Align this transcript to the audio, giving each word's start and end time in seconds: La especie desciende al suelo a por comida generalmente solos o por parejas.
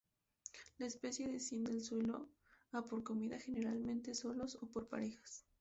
La 0.79 0.87
especie 0.87 1.27
desciende 1.27 1.73
al 1.73 1.83
suelo 1.83 2.27
a 2.71 2.81
por 2.83 3.03
comida 3.03 3.37
generalmente 3.39 4.15
solos 4.15 4.57
o 4.59 4.65
por 4.65 4.87
parejas. 4.87 5.45